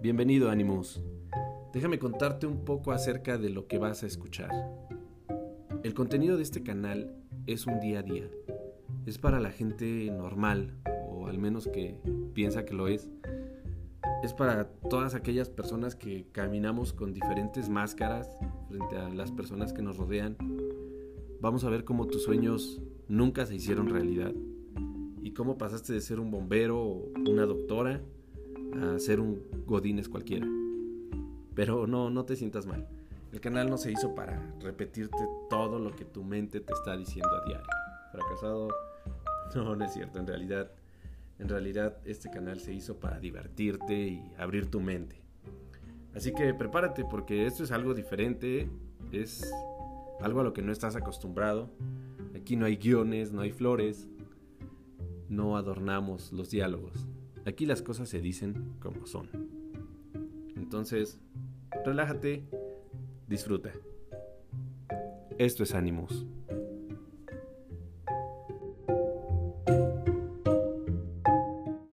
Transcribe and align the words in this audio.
Bienvenido 0.00 0.48
Animus. 0.48 1.02
Déjame 1.72 1.98
contarte 1.98 2.46
un 2.46 2.64
poco 2.64 2.92
acerca 2.92 3.36
de 3.36 3.50
lo 3.50 3.66
que 3.66 3.78
vas 3.78 4.04
a 4.04 4.06
escuchar. 4.06 4.48
El 5.82 5.92
contenido 5.92 6.36
de 6.36 6.44
este 6.44 6.62
canal 6.62 7.16
es 7.48 7.66
un 7.66 7.80
día 7.80 7.98
a 7.98 8.02
día. 8.04 8.30
Es 9.06 9.18
para 9.18 9.40
la 9.40 9.50
gente 9.50 10.08
normal, 10.12 10.72
o 11.10 11.26
al 11.26 11.38
menos 11.38 11.66
que 11.66 11.98
piensa 12.32 12.64
que 12.64 12.74
lo 12.74 12.86
es. 12.86 13.10
Es 14.22 14.32
para 14.34 14.68
todas 14.68 15.16
aquellas 15.16 15.50
personas 15.50 15.96
que 15.96 16.28
caminamos 16.30 16.92
con 16.92 17.12
diferentes 17.12 17.68
máscaras 17.68 18.30
frente 18.68 18.96
a 18.96 19.08
las 19.08 19.32
personas 19.32 19.72
que 19.72 19.82
nos 19.82 19.96
rodean. 19.96 20.36
Vamos 21.40 21.64
a 21.64 21.70
ver 21.70 21.84
cómo 21.84 22.06
tus 22.06 22.22
sueños 22.22 22.80
nunca 23.08 23.46
se 23.46 23.56
hicieron 23.56 23.88
realidad 23.88 24.32
y 25.24 25.32
cómo 25.32 25.58
pasaste 25.58 25.92
de 25.92 26.00
ser 26.00 26.20
un 26.20 26.30
bombero 26.30 26.80
o 26.80 27.10
una 27.28 27.46
doctora 27.46 28.00
a 28.74 28.98
ser 28.98 29.20
un 29.20 29.42
godines 29.66 30.08
cualquiera. 30.08 30.46
Pero 31.54 31.86
no, 31.86 32.10
no 32.10 32.24
te 32.24 32.36
sientas 32.36 32.66
mal. 32.66 32.86
El 33.32 33.40
canal 33.40 33.68
no 33.68 33.76
se 33.76 33.92
hizo 33.92 34.14
para 34.14 34.54
repetirte 34.60 35.18
todo 35.50 35.78
lo 35.78 35.94
que 35.94 36.04
tu 36.04 36.24
mente 36.24 36.60
te 36.60 36.72
está 36.72 36.96
diciendo 36.96 37.30
a 37.30 37.44
diario. 37.46 37.66
Fracasado, 38.12 38.68
no, 39.54 39.76
no 39.76 39.84
es 39.84 39.92
cierto. 39.92 40.18
En 40.18 40.26
realidad, 40.26 40.70
en 41.38 41.48
realidad 41.48 41.98
este 42.04 42.30
canal 42.30 42.60
se 42.60 42.72
hizo 42.72 42.96
para 42.98 43.20
divertirte 43.20 43.94
y 43.94 44.32
abrir 44.38 44.70
tu 44.70 44.80
mente. 44.80 45.20
Así 46.14 46.32
que 46.32 46.54
prepárate 46.54 47.04
porque 47.04 47.46
esto 47.46 47.64
es 47.64 47.70
algo 47.70 47.94
diferente, 47.94 48.68
es 49.12 49.52
algo 50.20 50.40
a 50.40 50.44
lo 50.44 50.52
que 50.52 50.62
no 50.62 50.72
estás 50.72 50.96
acostumbrado. 50.96 51.70
Aquí 52.34 52.56
no 52.56 52.66
hay 52.66 52.76
guiones, 52.76 53.32
no 53.32 53.42
hay 53.42 53.52
flores, 53.52 54.08
no 55.28 55.56
adornamos 55.56 56.32
los 56.32 56.50
diálogos. 56.50 57.06
Aquí 57.48 57.64
las 57.64 57.80
cosas 57.80 58.10
se 58.10 58.20
dicen 58.20 58.74
como 58.78 59.06
son. 59.06 59.30
Entonces, 60.54 61.18
relájate, 61.82 62.44
disfruta. 63.26 63.72
Esto 65.38 65.62
es 65.62 65.74
Ánimos. 65.74 66.26